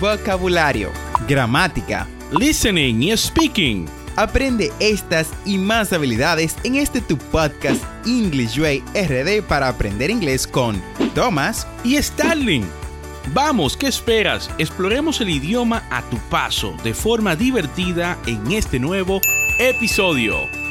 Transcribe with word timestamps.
vocabulario, 0.00 0.90
gramática, 1.28 2.06
listening 2.38 3.02
y 3.02 3.16
speaking. 3.16 3.86
Aprende 4.16 4.72
estas 4.80 5.28
y 5.44 5.58
más 5.58 5.92
habilidades 5.92 6.56
en 6.64 6.76
este 6.76 7.00
tu 7.00 7.18
podcast 7.18 7.82
English 8.06 8.58
Way 8.58 8.82
RD 8.94 9.42
para 9.46 9.68
aprender 9.68 10.10
inglés 10.10 10.46
con 10.46 10.82
Thomas 11.14 11.66
y 11.84 12.00
Starling. 12.02 12.64
Vamos, 13.34 13.76
¿qué 13.76 13.88
esperas? 13.88 14.50
Exploremos 14.56 15.20
el 15.20 15.30
idioma 15.30 15.82
a 15.90 16.02
tu 16.02 16.16
paso 16.30 16.74
de 16.84 16.94
forma 16.94 17.36
divertida 17.36 18.16
en 18.26 18.52
este 18.52 18.78
nuevo 18.78 19.20
episodio. 19.58 20.65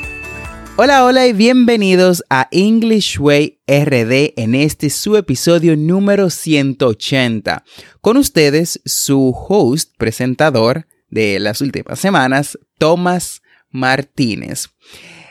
Hola, 0.78 1.06
hola 1.06 1.26
y 1.26 1.32
bienvenidos 1.32 2.22
a 2.30 2.50
English 2.52 3.18
Way 3.18 3.60
RD 3.66 4.34
en 4.36 4.56
este 4.56 4.90
su 4.90 5.16
episodio 5.16 5.78
número 5.78 6.30
180. 6.30 7.64
Con 8.02 8.18
ustedes, 8.18 8.82
su 8.84 9.34
host, 9.34 9.94
presentador 9.98 10.86
de 11.10 11.40
las 11.40 11.62
últimas 11.62 11.98
semanas, 11.98 12.60
Tomás 12.78 13.42
Martínez. 13.70 14.68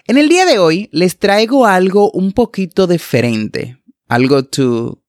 En 0.07 0.17
el 0.17 0.31
día 0.31 0.47
de 0.47 0.59
hoy 0.59 0.89
les 0.93 1.19
traigo 1.19 1.67
algo 1.67 2.11
un 2.13 2.33
poquito 2.33 2.87
diferente, 2.87 3.77
algo 4.09 4.47
to 4.47 5.03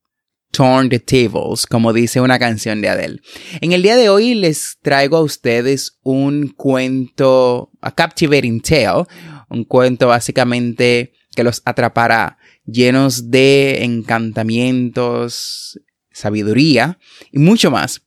turn 0.51 0.89
the 0.89 0.99
tables, 0.99 1.65
como 1.65 1.93
dice 1.93 2.19
una 2.19 2.39
canción 2.39 2.81
de 2.81 2.89
Adele. 2.89 3.21
En 3.61 3.71
el 3.71 3.81
día 3.81 3.95
de 3.95 4.09
hoy 4.09 4.35
les 4.35 4.77
traigo 4.81 5.15
a 5.15 5.21
ustedes 5.21 5.97
un 6.03 6.49
cuento, 6.49 7.71
a 7.81 7.95
captivating 7.95 8.61
tale, 8.61 9.03
un 9.55 9.63
cuento 9.63 10.07
básicamente 10.07 11.13
que 11.35 11.43
los 11.43 11.61
atrapará, 11.65 12.37
llenos 12.65 13.31
de 13.31 13.83
encantamientos, 13.83 15.79
sabiduría 16.11 16.99
y 17.31 17.39
mucho 17.39 17.71
más. 17.71 18.01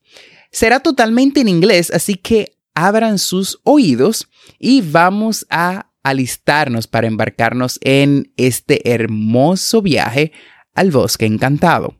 Será 0.51 0.81
totalmente 0.81 1.41
en 1.41 1.49
inglés, 1.49 1.91
así 1.91 2.15
que 2.15 2.57
abran 2.75 3.19
sus 3.19 3.61
oídos 3.65 4.29
y 4.59 4.81
vamos 4.83 5.47
a 5.51 5.91
alistarnos 6.03 6.87
para 6.87 7.07
embarcarnos 7.07 7.79
en 7.83 8.33
este 8.37 8.93
hermoso 8.93 9.83
viaje 9.83 10.33
al 10.75 10.91
bosque 10.91 11.27
encantado. 11.27 11.97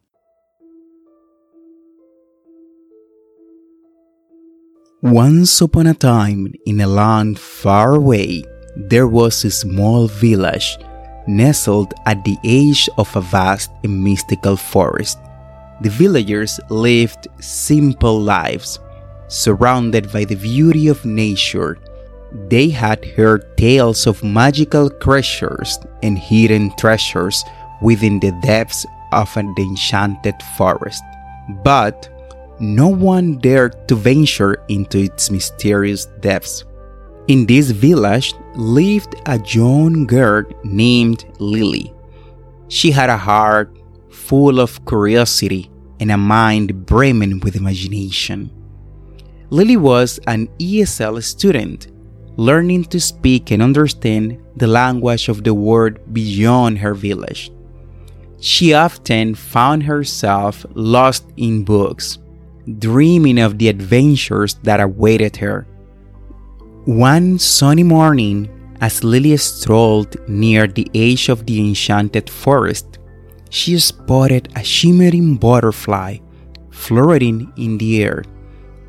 Once 5.01 5.63
upon 5.63 5.87
a 5.87 5.95
time, 5.95 6.53
in 6.67 6.81
a 6.81 6.87
land 6.87 7.39
far 7.39 7.95
away, 7.95 8.45
there 8.79 9.09
was 9.09 9.45
a 9.45 9.51
small 9.51 10.07
village 10.07 10.79
nestled 11.27 11.93
at 12.07 12.25
the 12.25 12.39
edge 12.45 12.89
of 12.97 13.15
a 13.17 13.21
vast 13.21 13.71
and 13.83 14.03
mystical 14.03 14.57
forest. 14.57 15.19
The 15.81 15.91
villagers 15.91 16.61
lived 16.71 17.27
simple 17.41 18.21
lives, 18.21 18.79
surrounded 19.27 20.13
by 20.13 20.25
the 20.25 20.37
beauty 20.37 20.89
of 20.89 21.05
nature. 21.05 21.79
They 22.49 22.69
had 22.69 23.05
heard 23.05 23.57
tales 23.57 24.07
of 24.07 24.23
magical 24.23 24.89
creatures 24.89 25.79
and 26.03 26.19
hidden 26.19 26.75
treasures 26.77 27.45
within 27.83 28.21
the 28.21 28.33
depths 28.43 28.87
of 29.13 29.37
an 29.37 29.55
enchanted 29.59 30.35
forest. 30.57 31.03
But 31.65 32.09
no 32.61 32.89
one 32.89 33.39
dared 33.39 33.89
to 33.89 33.95
venture 33.95 34.63
into 34.69 34.99
its 34.99 35.31
mysterious 35.31 36.07
depths. 36.21 36.65
In 37.29 37.45
this 37.47 37.71
village 37.71 38.35
lived 38.59 39.15
a 39.27 39.39
young 39.47 40.05
girl 40.05 40.43
named 40.65 41.25
Lily. 41.39 41.95
She 42.67 42.91
had 42.91 43.09
a 43.09 43.17
heart 43.17 43.73
full 44.11 44.59
of 44.59 44.85
curiosity 44.85 45.71
and 46.01 46.11
a 46.11 46.17
mind 46.17 46.85
brimming 46.85 47.39
with 47.39 47.55
imagination. 47.55 48.51
Lily 49.51 49.77
was 49.77 50.19
an 50.27 50.49
ESL 50.59 51.23
student, 51.23 51.87
learning 52.37 52.87
to 52.87 53.01
speak 53.01 53.53
and 53.53 53.63
understand 53.63 54.43
the 54.57 54.67
language 54.67 55.29
of 55.29 55.45
the 55.45 55.55
world 55.55 56.01
beyond 56.13 56.79
her 56.79 56.95
village. 56.95 57.53
She 58.41 58.75
often 58.75 59.37
found 59.37 59.85
herself 59.85 60.67
lost 60.75 61.27
in 61.37 61.63
books, 61.63 62.19
dreaming 62.81 63.39
of 63.39 63.57
the 63.59 63.69
adventures 63.69 64.55
that 64.65 64.81
awaited 64.81 65.37
her. 65.37 65.65
One 66.89 67.39
sunny 67.39 67.83
morning, 67.83 68.49
as 68.81 69.05
Lily 69.05 69.37
strolled 69.37 70.17
near 70.27 70.67
the 70.67 70.91
edge 70.95 71.29
of 71.29 71.45
the 71.45 71.61
enchanted 71.61 72.31
forest, 72.31 72.99
she 73.51 73.79
spotted 73.79 74.49
a 74.57 74.65
shimmering 74.65 75.37
butterfly 75.37 76.17
floating 76.71 77.53
in 77.59 77.77
the 77.77 78.03
air. 78.03 78.25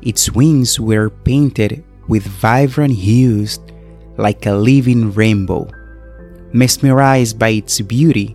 Its 0.00 0.32
wings 0.32 0.80
were 0.80 1.10
painted 1.10 1.84
with 2.08 2.22
vibrant 2.24 2.94
hues 2.94 3.60
like 4.16 4.46
a 4.46 4.54
living 4.54 5.12
rainbow. 5.12 5.68
Mesmerized 6.54 7.38
by 7.38 7.50
its 7.50 7.82
beauty, 7.82 8.34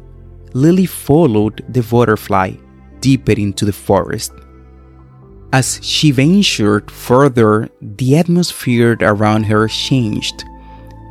Lily 0.53 0.85
followed 0.85 1.65
the 1.69 1.81
butterfly 1.81 2.51
deeper 2.99 3.31
into 3.31 3.65
the 3.65 3.73
forest. 3.73 4.31
As 5.55 5.79
she 5.81 6.11
ventured 6.11 6.91
further, 6.91 7.69
the 7.81 8.17
atmosphere 8.17 8.97
around 8.99 9.45
her 9.45 9.69
changed. 9.69 10.43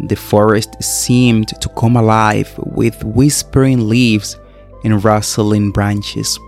The 0.00 0.16
forest 0.16 0.77
seemed 0.82 1.49
to 1.49 1.69
come 1.71 1.97
alive 1.97 2.53
with 2.59 3.03
whispering 3.05 3.88
leaves 3.88 4.37
and 4.84 5.03
rustling 5.03 5.71
branches. 5.71 6.38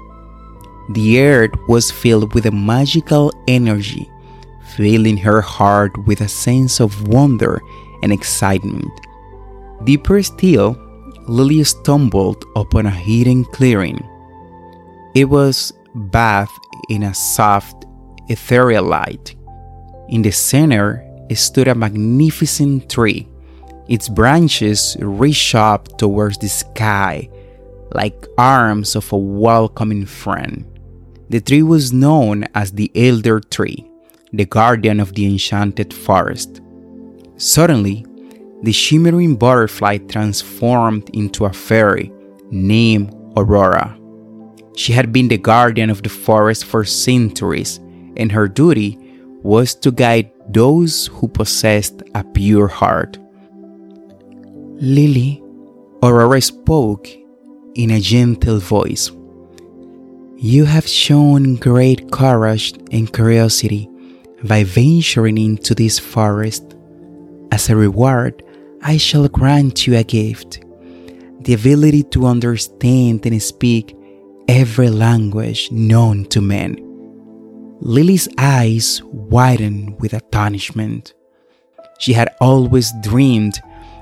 The 0.92 1.18
air 1.18 1.48
was 1.68 1.90
filled 1.90 2.34
with 2.34 2.44
a 2.44 2.50
magical 2.50 3.32
energy, 3.48 4.06
filling 4.76 5.16
her 5.16 5.40
heart 5.40 5.92
with 6.06 6.20
a 6.20 6.28
sense 6.28 6.80
of 6.80 7.08
wonder 7.08 7.62
and 8.02 8.12
excitement. 8.12 8.92
Deeper 9.84 10.22
still, 10.22 10.76
Lily 11.28 11.64
stumbled 11.64 12.44
upon 12.56 12.84
a 12.84 12.90
hidden 12.90 13.46
clearing. 13.46 14.06
It 15.14 15.30
was 15.30 15.72
bathed 16.12 16.52
in 16.90 17.04
a 17.04 17.14
soft, 17.14 17.85
ethereal 18.28 18.84
light. 18.84 19.34
In 20.08 20.22
the 20.22 20.30
center 20.30 21.02
stood 21.34 21.68
a 21.68 21.74
magnificent 21.74 22.90
tree. 22.90 23.28
Its 23.88 24.08
branches 24.08 24.96
reached 25.00 25.54
up 25.54 25.98
towards 25.98 26.38
the 26.38 26.48
sky 26.48 27.28
like 27.92 28.26
arms 28.36 28.96
of 28.96 29.12
a 29.12 29.16
welcoming 29.16 30.06
friend. 30.06 30.64
The 31.28 31.40
tree 31.40 31.62
was 31.62 31.92
known 31.92 32.44
as 32.54 32.72
the 32.72 32.90
Elder 32.94 33.40
Tree, 33.40 33.88
the 34.32 34.44
guardian 34.44 35.00
of 35.00 35.14
the 35.14 35.26
enchanted 35.26 35.92
forest. 35.92 36.60
Suddenly, 37.36 38.06
the 38.62 38.72
shimmering 38.72 39.36
butterfly 39.36 39.98
transformed 39.98 41.10
into 41.14 41.44
a 41.44 41.52
fairy 41.52 42.12
named 42.50 43.14
Aurora. 43.36 43.98
She 44.76 44.92
had 44.92 45.12
been 45.12 45.28
the 45.28 45.38
guardian 45.38 45.90
of 45.90 46.02
the 46.02 46.08
forest 46.08 46.64
for 46.64 46.84
centuries, 46.84 47.80
and 48.16 48.32
her 48.32 48.48
duty 48.48 48.98
was 49.42 49.74
to 49.76 49.90
guide 49.90 50.30
those 50.48 51.06
who 51.08 51.28
possessed 51.28 52.02
a 52.14 52.24
pure 52.24 52.68
heart. 52.68 53.18
Lily, 54.78 55.42
Aurora 56.02 56.40
spoke 56.40 57.08
in 57.74 57.90
a 57.90 58.00
gentle 58.00 58.58
voice. 58.58 59.10
You 60.36 60.64
have 60.64 60.86
shown 60.86 61.56
great 61.56 62.10
courage 62.10 62.74
and 62.92 63.12
curiosity 63.12 63.88
by 64.44 64.64
venturing 64.64 65.38
into 65.38 65.74
this 65.74 65.98
forest. 65.98 66.76
As 67.52 67.70
a 67.70 67.76
reward, 67.76 68.42
I 68.82 68.98
shall 68.98 69.28
grant 69.28 69.86
you 69.86 69.96
a 69.96 70.04
gift 70.04 70.60
the 71.46 71.54
ability 71.54 72.02
to 72.02 72.26
understand 72.26 73.24
and 73.24 73.40
speak 73.40 73.96
every 74.48 74.90
language 74.90 75.70
known 75.70 76.24
to 76.26 76.40
men. 76.40 76.85
Lily's 77.80 78.28
eyes 78.38 79.02
widened 79.04 80.00
with 80.00 80.14
astonishment. 80.14 81.12
She 81.98 82.12
had 82.12 82.34
always 82.40 82.92
dreamed 83.02 83.60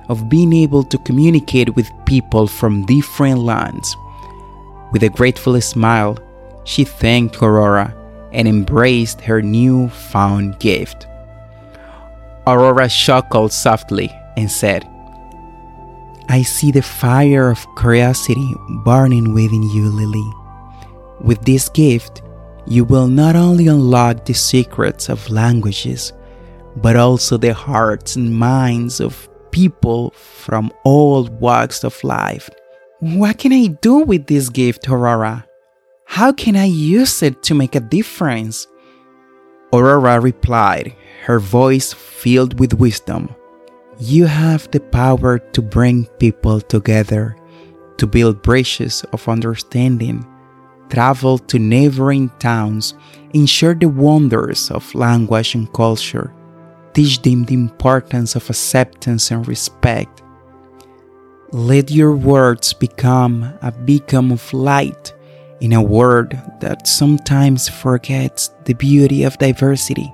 of 0.08 0.28
being 0.28 0.52
able 0.52 0.84
to 0.84 0.98
communicate 0.98 1.74
with 1.74 1.90
people 2.06 2.46
from 2.46 2.86
different 2.86 3.40
lands. 3.40 3.96
With 4.92 5.02
a 5.02 5.08
grateful 5.08 5.60
smile, 5.60 6.18
she 6.64 6.84
thanked 6.84 7.42
Aurora 7.42 7.94
and 8.32 8.46
embraced 8.46 9.20
her 9.22 9.42
new 9.42 9.88
found 9.88 10.58
gift. 10.60 11.06
Aurora 12.46 12.88
chuckled 12.88 13.52
softly 13.52 14.10
and 14.36 14.50
said, 14.50 14.88
I 16.28 16.42
see 16.42 16.70
the 16.70 16.82
fire 16.82 17.50
of 17.50 17.66
curiosity 17.76 18.54
burning 18.84 19.34
within 19.34 19.62
you, 19.62 19.88
Lily. 19.88 20.32
With 21.20 21.44
this 21.44 21.68
gift, 21.68 22.22
you 22.66 22.84
will 22.84 23.08
not 23.08 23.36
only 23.36 23.66
unlock 23.66 24.24
the 24.24 24.34
secrets 24.34 25.08
of 25.08 25.30
languages, 25.30 26.12
but 26.76 26.96
also 26.96 27.36
the 27.36 27.54
hearts 27.54 28.16
and 28.16 28.34
minds 28.34 29.00
of 29.00 29.28
people 29.50 30.10
from 30.10 30.72
all 30.84 31.24
walks 31.40 31.84
of 31.84 32.02
life. 32.02 32.50
What 33.00 33.38
can 33.38 33.52
I 33.52 33.66
do 33.66 33.98
with 33.98 34.26
this 34.26 34.48
gift, 34.48 34.88
Aurora? 34.88 35.46
How 36.06 36.32
can 36.32 36.56
I 36.56 36.64
use 36.64 37.22
it 37.22 37.42
to 37.44 37.54
make 37.54 37.74
a 37.74 37.80
difference? 37.80 38.66
Aurora 39.72 40.20
replied, 40.20 40.94
her 41.24 41.38
voice 41.38 41.92
filled 41.92 42.58
with 42.58 42.74
wisdom. 42.74 43.34
You 43.98 44.26
have 44.26 44.70
the 44.70 44.80
power 44.80 45.38
to 45.38 45.62
bring 45.62 46.06
people 46.18 46.60
together, 46.60 47.36
to 47.98 48.06
build 48.06 48.42
bridges 48.42 49.04
of 49.12 49.28
understanding, 49.28 50.26
travel 50.88 51.38
to 51.38 51.58
neighboring 51.58 52.30
towns, 52.38 52.94
and 53.34 53.48
share 53.48 53.74
the 53.74 53.88
wonders 53.88 54.70
of 54.70 54.94
language 54.94 55.54
and 55.54 55.72
culture. 55.72 56.32
Teach 56.92 57.20
them 57.22 57.44
the 57.44 57.54
importance 57.54 58.36
of 58.36 58.48
acceptance 58.48 59.30
and 59.30 59.46
respect. 59.48 60.22
Let 61.50 61.90
your 61.90 62.14
words 62.14 62.72
become 62.72 63.52
a 63.62 63.72
beacon 63.72 64.32
of 64.32 64.52
light 64.52 65.12
in 65.60 65.72
a 65.72 65.82
world 65.82 66.36
that 66.60 66.86
sometimes 66.86 67.68
forgets 67.68 68.50
the 68.64 68.74
beauty 68.74 69.24
of 69.24 69.38
diversity. 69.38 70.12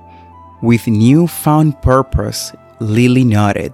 With 0.62 0.86
newfound 0.86 1.80
purpose, 1.82 2.52
Lily 2.80 3.24
nodded, 3.24 3.72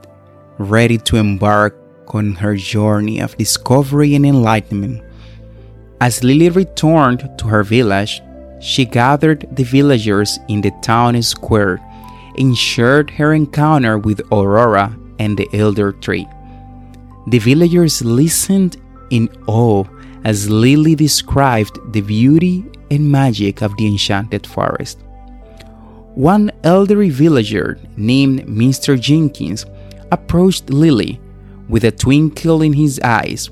ready 0.59 0.99
to 0.99 1.17
embark 1.17 1.77
on 2.09 2.35
her 2.37 2.57
journey 2.57 3.21
of 3.21 3.37
discovery 3.37 4.15
and 4.15 4.25
enlightenment. 4.25 5.03
As 6.01 6.23
Lily 6.23 6.51
returned 6.51 7.31
to 7.39 7.47
her 7.47 7.63
village, 7.63 8.23
she 8.61 8.85
gathered 8.85 9.47
the 9.53 9.65
villagers 9.65 10.39
in 10.49 10.61
the 10.61 10.73
town 10.83 11.21
square 11.23 11.81
and 12.37 12.57
shared 12.57 13.11
her 13.11 13.33
encounter 13.33 13.99
with 13.99 14.21
Aurora 14.31 14.95
and 15.19 15.39
the 15.39 15.49
elder 15.55 15.93
tree. 15.93 16.29
The 17.29 17.39
villagers 17.39 18.05
listened 18.05 18.77
in 19.11 19.29
awe 19.47 19.85
as 20.25 20.51
Lily 20.51 20.95
described 20.95 21.79
the 21.93 22.03
beauty 22.03 22.65
and 22.91 23.11
magic 23.11 23.63
of 23.63 23.77
the 23.77 23.87
enchanted 23.87 24.47
forest. 24.47 24.99
One 26.15 26.51
elderly 26.63 27.11
villager 27.11 27.79
named 27.97 28.47
Mr. 28.47 29.01
Jenkins 29.01 29.67
approached 30.13 30.71
Lily 30.71 31.21
with 31.69 31.85
a 31.85 31.91
twinkle 31.91 32.63
in 32.63 32.73
his 32.73 33.01
eyes. 33.01 33.51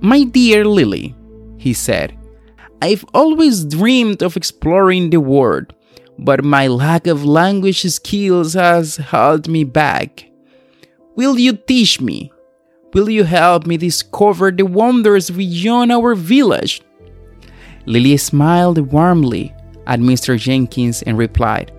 My 0.00 0.24
dear 0.24 0.64
Lily, 0.64 1.14
he 1.58 1.72
said, 1.72 2.16
I've 2.80 3.04
always 3.12 3.64
dreamed 3.64 4.22
of 4.22 4.36
exploring 4.36 5.10
the 5.10 5.20
world, 5.20 5.74
but 6.18 6.44
my 6.44 6.68
lack 6.68 7.06
of 7.06 7.24
language 7.24 7.82
skills 7.82 8.54
has 8.54 8.96
held 8.96 9.48
me 9.48 9.64
back. 9.64 10.24
Will 11.16 11.38
you 11.38 11.54
teach 11.54 12.00
me? 12.00 12.32
Will 12.94 13.10
you 13.10 13.24
help 13.24 13.66
me 13.66 13.76
discover 13.76 14.50
the 14.50 14.64
wonders 14.64 15.30
beyond 15.30 15.92
our 15.92 16.14
village? 16.14 16.80
Lily 17.86 18.16
smiled 18.16 18.78
warmly 18.92 19.52
at 19.86 20.00
Mr. 20.00 20.38
Jenkins 20.38 21.02
and 21.02 21.18
replied, 21.18 21.72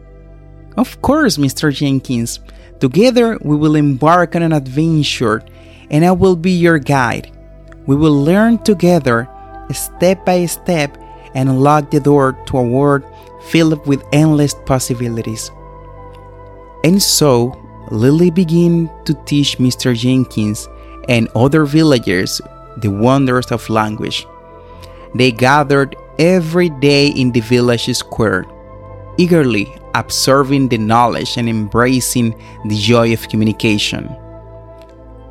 Of 0.76 1.02
course, 1.02 1.38
Mr. 1.38 1.74
Jenkins. 1.74 2.40
Together 2.80 3.38
we 3.42 3.56
will 3.56 3.76
embark 3.76 4.36
on 4.36 4.42
an 4.42 4.54
adventure 4.54 5.44
and 5.90 6.06
I 6.06 6.12
will 6.12 6.36
be 6.36 6.52
your 6.52 6.80
guide. 6.80 7.32
We 7.88 7.96
will 7.96 8.14
learn 8.14 8.60
together, 8.60 9.28
step 9.72 10.26
by 10.26 10.46
step, 10.46 10.98
and 11.36 11.50
unlock 11.50 11.92
the 11.92 12.00
door 12.00 12.34
to 12.48 12.58
a 12.58 12.64
world 12.64 13.04
filled 13.42 13.86
with 13.86 14.04
endless 14.12 14.54
possibilities. 14.66 15.52
And 16.84 17.02
so, 17.02 17.56
Lily 17.92 18.32
began 18.32 18.90
to 19.06 19.14
teach 19.26 19.58
Mr. 19.58 19.96
Jenkins 19.96 20.68
and 21.08 21.28
other 21.36 21.66
villagers 21.66 22.42
the 22.78 22.90
wonders 22.90 23.52
of 23.52 23.70
language. 23.70 24.26
They 25.16 25.32
gathered 25.32 25.96
every 26.18 26.70
day 26.70 27.08
in 27.08 27.32
the 27.32 27.40
village 27.42 27.94
square, 27.96 28.46
eagerly 29.18 29.74
absorbing 29.96 30.70
the 30.70 30.78
knowledge 30.78 31.38
and 31.38 31.50
embracing 31.50 32.36
the 32.66 32.78
joy 32.78 33.12
of 33.14 33.28
communication. 33.28 34.10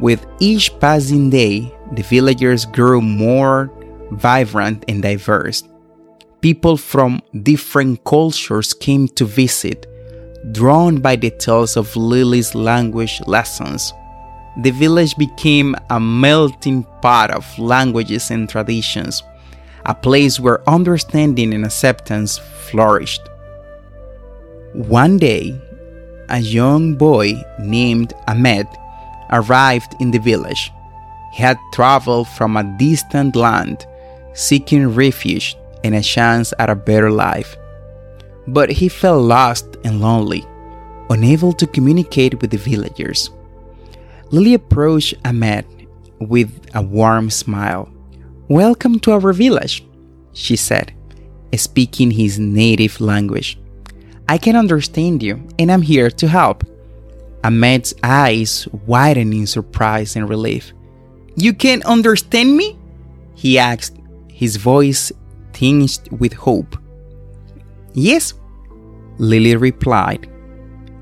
With 0.01 0.27
each 0.41 0.79
passing 0.81 1.31
day, 1.31 1.75
the 1.93 2.03
villagers 2.03 2.65
grew 2.67 3.01
more 3.01 3.71
vibrant 4.11 4.85
and 4.89 5.03
diverse. 5.03 5.63
People 6.41 6.77
from 6.77 7.21
different 7.43 8.05
cultures 8.05 8.73
came 8.73 9.09
to 9.09 9.25
visit, 9.25 9.87
drawn 10.53 11.01
by 11.01 11.17
the 11.17 11.31
tales 11.31 11.77
of 11.77 11.97
Lily's 11.97 12.55
language 12.55 13.21
lessons. 13.27 13.93
The 14.63 14.71
village 14.71 15.17
became 15.17 15.75
a 15.91 16.01
melting 16.01 16.85
pot 17.03 17.31
of 17.31 17.47
languages 17.59 18.31
and 18.31 18.49
traditions, 18.49 19.23
a 19.87 19.95
place 19.95 20.39
where 20.41 20.69
understanding 20.69 21.55
and 21.55 21.65
acceptance 21.65 22.39
flourished. 22.39 23.23
One 24.75 25.19
day, 25.19 25.61
a 26.29 26.39
young 26.39 26.95
boy 26.95 27.35
named 27.59 28.13
Ahmed 28.27 28.69
arrived 29.31 29.95
in 30.01 30.11
the 30.11 30.19
village. 30.19 30.73
He 31.33 31.43
had 31.43 31.59
traveled 31.73 32.29
from 32.29 32.57
a 32.57 32.65
distant 32.79 33.35
land, 33.37 33.87
seeking 34.35 34.95
refuge 34.95 35.57
and 35.85 35.95
a 35.95 36.03
chance 36.03 36.53
at 36.59 36.71
a 36.71 36.75
better 36.75 37.11
life. 37.11 37.57
But 38.47 38.71
he 38.71 38.89
felt 38.89 39.23
lost 39.23 39.77
and 39.85 40.01
lonely, 40.01 40.45
unable 41.11 41.53
to 41.53 41.67
communicate 41.67 42.41
with 42.41 42.51
the 42.51 42.57
villagers. 42.57 43.31
Lily 44.31 44.55
approached 44.55 45.15
Ahmed 45.25 45.65
with 46.21 46.51
a 46.75 46.83
warm 46.83 47.31
smile. 47.31 47.89
Welcome 48.49 48.99
to 49.01 49.13
our 49.13 49.33
village, 49.33 49.85
she 50.33 50.57
said, 50.57 50.93
speaking 51.55 52.11
his 52.11 52.39
native 52.39 53.01
language. 53.01 53.59
I 54.29 54.39
can 54.39 54.57
understand 54.57 55.23
you, 55.23 55.47
and 55.59 55.73
I'm 55.73 55.83
here 55.83 56.11
to 56.11 56.29
help. 56.29 56.65
Ahmed's 57.45 57.95
eyes 58.03 58.67
widened 58.87 59.33
in 59.33 59.47
surprise 59.47 60.17
and 60.17 60.29
relief. 60.29 60.73
You 61.37 61.55
can 61.55 61.83
understand 61.85 62.57
me? 62.57 62.77
He 63.35 63.59
asked, 63.59 63.98
his 64.39 64.55
voice 64.55 65.11
tinged 65.53 66.09
with 66.13 66.33
hope. 66.33 66.79
Yes, 67.93 68.35
Lily 69.19 69.57
replied. 69.57 70.29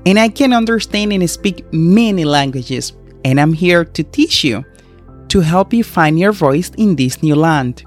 And 0.07 0.17
I 0.17 0.29
can 0.29 0.53
understand 0.53 1.13
and 1.13 1.29
speak 1.29 1.71
many 1.71 2.25
languages, 2.25 2.93
and 3.23 3.39
I'm 3.39 3.53
here 3.53 3.85
to 3.85 4.03
teach 4.03 4.43
you, 4.43 4.65
to 5.27 5.41
help 5.41 5.71
you 5.71 5.83
find 5.83 6.17
your 6.17 6.31
voice 6.31 6.71
in 6.79 6.95
this 6.95 7.21
new 7.21 7.35
land. 7.35 7.83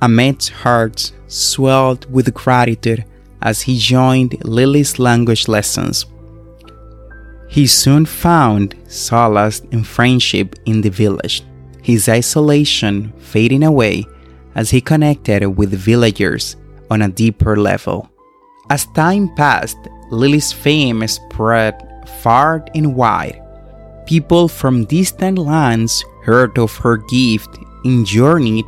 Ahmed's 0.00 0.48
heart 0.48 1.10
swelled 1.26 2.08
with 2.08 2.32
gratitude 2.32 3.04
as 3.42 3.62
he 3.62 3.78
joined 3.78 4.44
Lily's 4.44 5.00
language 5.00 5.48
lessons. 5.48 6.06
He 7.48 7.66
soon 7.66 8.06
found 8.06 8.76
solace 8.86 9.58
and 9.72 9.84
friendship 9.84 10.54
in 10.66 10.82
the 10.82 10.90
village, 10.90 11.42
his 11.82 12.08
isolation 12.08 13.12
fading 13.18 13.64
away 13.64 14.04
as 14.58 14.70
he 14.70 14.80
connected 14.80 15.46
with 15.46 15.72
villagers 15.72 16.56
on 16.90 17.02
a 17.02 17.08
deeper 17.08 17.56
level. 17.56 18.10
As 18.70 18.86
time 18.86 19.32
passed, 19.36 19.78
Lily's 20.10 20.52
fame 20.52 21.06
spread 21.06 21.74
far 22.20 22.66
and 22.74 22.96
wide. 22.96 23.40
People 24.04 24.48
from 24.48 24.84
distant 24.84 25.38
lands 25.38 26.04
heard 26.24 26.58
of 26.58 26.76
her 26.78 26.96
gift 26.96 27.56
and 27.84 28.04
journeyed 28.04 28.66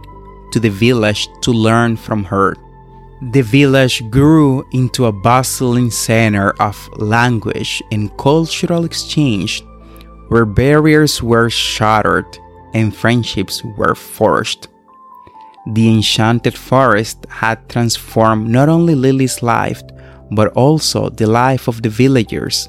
to 0.52 0.60
the 0.60 0.70
village 0.70 1.26
to 1.42 1.50
learn 1.50 1.96
from 1.96 2.22
her. 2.22 2.54
The 3.32 3.42
village 3.42 4.00
grew 4.10 4.64
into 4.70 5.06
a 5.06 5.12
bustling 5.12 5.90
center 5.90 6.50
of 6.60 6.76
language 6.98 7.82
and 7.90 8.16
cultural 8.16 8.84
exchange 8.84 9.64
where 10.28 10.46
barriers 10.46 11.20
were 11.20 11.50
shattered 11.50 12.38
and 12.74 12.94
friendships 12.94 13.64
were 13.76 13.96
forged. 13.96 14.69
The 15.66 15.88
enchanted 15.88 16.56
forest 16.56 17.26
had 17.28 17.68
transformed 17.68 18.48
not 18.48 18.68
only 18.68 18.94
Lily's 18.94 19.42
life 19.42 19.82
but 20.30 20.52
also 20.52 21.08
the 21.10 21.26
life 21.26 21.68
of 21.68 21.82
the 21.82 21.88
villagers. 21.88 22.68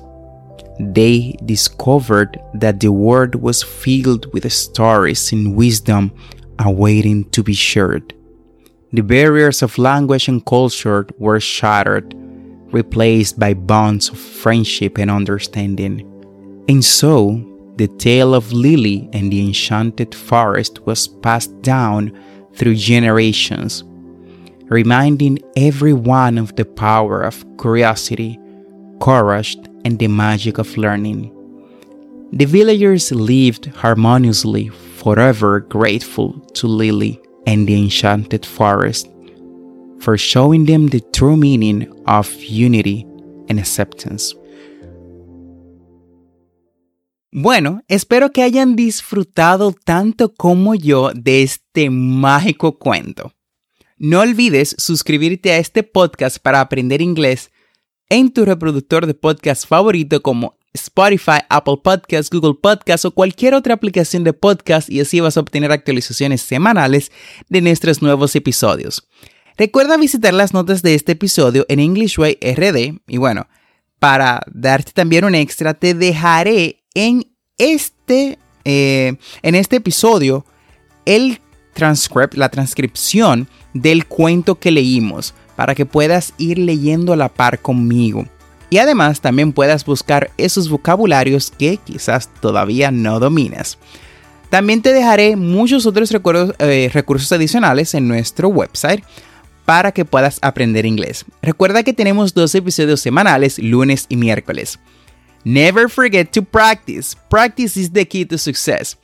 They 0.80 1.36
discovered 1.46 2.40
that 2.56 2.80
the 2.80 2.92
world 2.92 3.36
was 3.36 3.62
filled 3.62 4.32
with 4.34 4.52
stories 4.52 5.32
and 5.32 5.56
wisdom 5.56 6.12
awaiting 6.60 7.30
to 7.32 7.44
be 7.44 7.54
shared. 7.54 8.14
The 8.94 9.04
barriers 9.04 9.62
of 9.62 9.78
language 9.78 10.28
and 10.28 10.46
culture 10.46 11.06
were 11.18 11.40
shattered, 11.40 12.14
replaced 12.74 13.40
by 13.40 13.54
bonds 13.54 14.10
of 14.10 14.18
friendship 14.18 14.98
and 14.98 15.10
understanding. 15.10 16.08
And 16.68 16.84
so, 16.84 17.48
the 17.78 17.88
tale 17.88 18.34
of 18.34 18.52
Lily 18.52 19.10
and 19.14 19.32
the 19.32 19.46
enchanted 19.46 20.14
forest 20.14 20.86
was 20.86 21.08
passed 21.08 21.62
down 21.62 22.12
through 22.55 22.75
generations, 22.75 23.84
reminding 24.65 25.39
everyone 25.55 26.38
of 26.38 26.55
the 26.55 26.65
power 26.65 27.22
of 27.22 27.46
curiosity, 27.58 28.39
courage, 29.00 29.58
and 29.86 30.00
the 30.00 30.08
magic 30.08 30.58
of 30.58 30.77
learning. 30.77 31.36
The 32.34 32.46
villagers 32.46 33.12
lived 33.12 33.65
harmoniously, 33.67 34.70
forever 34.70 35.60
grateful 35.60 36.39
to 36.53 36.67
Lily 36.67 37.20
and 37.48 37.67
the 37.67 37.75
enchanted 37.75 38.46
forest 38.46 39.10
for 40.00 40.17
showing 40.17 40.65
them 40.65 40.88
the 40.88 41.00
true 41.13 41.38
meaning 41.38 41.88
of 42.08 42.34
unity 42.43 43.05
and 43.50 43.60
acceptance. 43.60 44.34
Bueno, 47.34 47.82
espero 47.88 48.34
que 48.34 48.44
hayan 48.44 48.76
disfrutado 48.76 49.74
tanto 49.86 50.34
como 50.34 50.76
yo 50.76 51.12
de 51.16 51.44
este 51.44 51.90
mágico 51.90 52.78
cuento. 52.78 53.32
No 53.98 54.20
olvides 54.20 54.76
suscribirte 54.78 55.54
a 55.54 55.58
este 55.58 55.84
podcast 55.84 56.40
para 56.40 56.60
aprender 56.60 57.02
inglés 57.02 57.50
en 58.10 58.34
tu 58.34 58.44
reproductor 58.44 59.06
de 59.06 59.14
podcast 59.14 59.66
favorito 59.66 60.22
como 60.22 60.58
Spotify, 60.74 61.40
Apple 61.50 61.78
Podcasts, 61.82 62.30
Google 62.30 62.60
Podcasts 62.62 63.06
o 63.06 63.12
cualquier 63.12 63.54
otra 63.54 63.76
aplicación 63.76 64.26
de 64.26 64.34
podcast 64.34 64.90
y 64.90 65.00
así 65.00 65.22
vas 65.22 65.38
a 65.38 65.40
obtener 65.40 65.72
actualizaciones 65.72 66.42
semanales 66.42 67.14
de 67.48 67.62
nuestros 67.62 68.02
nuevos 68.02 68.36
episodios. 68.36 69.08
Recuerda 69.56 69.96
visitar 69.96 70.34
las 70.34 70.54
notas 70.54 70.82
de 70.82 70.96
este 70.96 71.14
episodio 71.14 71.66
en 71.70 71.80
English 71.80 72.20
Way 72.20 72.40
RD 72.42 73.00
y 73.08 73.18
bueno, 73.18 73.48
para 74.00 74.42
darte 74.52 74.92
también 74.92 75.24
un 75.24 75.36
extra, 75.36 75.76
te 75.76 75.94
dejaré 75.94 76.81
en 76.94 77.28
este, 77.58 78.40
eh, 78.66 79.16
en 79.42 79.56
este 79.56 79.78
episodio 79.78 80.46
el 81.06 81.40
transcript, 81.74 82.36
la 82.36 82.50
transcripción 82.50 83.48
del 83.74 84.06
cuento 84.06 84.56
que 84.56 84.72
leímos 84.72 85.34
para 85.56 85.76
que 85.76 85.86
puedas 85.86 86.34
ir 86.38 86.58
leyendo 86.58 87.14
a 87.14 87.18
la 87.18 87.30
par 87.30 87.60
conmigo. 87.60 88.26
Y 88.70 88.78
además 88.78 89.22
también 89.22 89.52
puedas 89.52 89.86
buscar 89.86 90.32
esos 90.38 90.70
vocabularios 90.70 91.52
que 91.52 91.78
quizás 91.78 92.30
todavía 92.40 92.90
no 92.90 93.20
dominas. 93.20 93.78
También 94.50 94.82
te 94.82 94.94
dejaré 94.94 95.36
muchos 95.36 95.86
otros 95.86 96.14
eh, 96.60 96.90
recursos 96.94 97.32
adicionales 97.32 97.94
en 97.94 98.08
nuestro 98.08 98.50
website 98.50 99.04
para 99.66 99.92
que 99.92 100.06
puedas 100.06 100.40
aprender 100.42 100.86
inglés. 100.86 101.26
Recuerda 101.42 101.84
que 101.84 101.94
tenemos 101.94 102.34
dos 102.34 102.56
episodios 102.56 103.00
semanales, 103.02 103.60
lunes 103.60 104.06
y 104.10 104.16
miércoles. 104.16 104.80
Never 105.44 105.90
forget 105.90 106.32
to 106.32 106.44
practice. 106.44 107.16
Practice 107.30 107.78
is 107.78 107.92
the 107.92 108.06
key 108.06 108.26
to 108.26 108.38
success. 108.38 108.98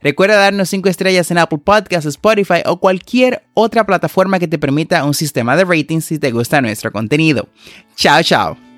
Recuerda 0.00 0.36
darnos 0.36 0.68
5 0.68 0.88
estrellas 0.90 1.30
en 1.30 1.38
Apple 1.38 1.60
Podcasts, 1.64 2.06
Spotify 2.06 2.62
o 2.66 2.78
cualquier 2.78 3.42
otra 3.54 3.86
plataforma 3.86 4.38
que 4.38 4.46
te 4.46 4.58
permita 4.58 5.02
un 5.04 5.14
sistema 5.14 5.56
de 5.56 5.64
ratings 5.64 6.04
si 6.04 6.18
te 6.18 6.30
gusta 6.30 6.60
nuestro 6.60 6.92
contenido. 6.92 7.48
Chao, 7.96 8.22
chao. 8.22 8.73